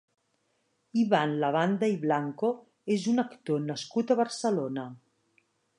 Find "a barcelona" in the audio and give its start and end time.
4.17-4.89